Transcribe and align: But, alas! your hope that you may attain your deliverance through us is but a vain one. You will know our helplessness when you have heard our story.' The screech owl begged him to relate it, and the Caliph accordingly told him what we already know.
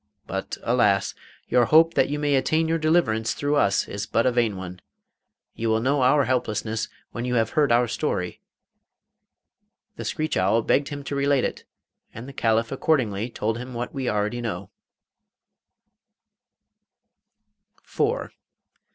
But, 0.25 0.57
alas! 0.63 1.13
your 1.47 1.65
hope 1.65 1.93
that 1.93 2.09
you 2.09 2.17
may 2.17 2.33
attain 2.33 2.67
your 2.67 2.79
deliverance 2.79 3.35
through 3.35 3.55
us 3.57 3.87
is 3.87 4.07
but 4.07 4.25
a 4.25 4.31
vain 4.31 4.57
one. 4.57 4.81
You 5.53 5.69
will 5.69 5.79
know 5.79 6.01
our 6.01 6.23
helplessness 6.25 6.87
when 7.11 7.23
you 7.23 7.35
have 7.35 7.51
heard 7.51 7.71
our 7.71 7.87
story.' 7.87 8.41
The 9.97 10.03
screech 10.05 10.37
owl 10.37 10.63
begged 10.63 10.87
him 10.89 11.03
to 11.03 11.15
relate 11.15 11.43
it, 11.43 11.65
and 12.15 12.27
the 12.27 12.33
Caliph 12.33 12.71
accordingly 12.71 13.29
told 13.29 13.59
him 13.59 13.75
what 13.75 13.93
we 13.93 14.09
already 14.09 14.41
know. 14.41 14.71